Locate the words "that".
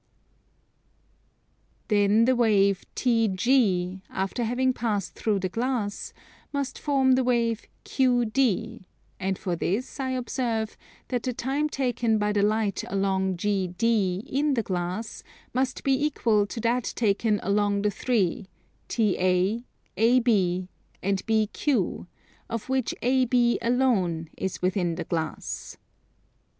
11.09-11.21, 16.61-16.91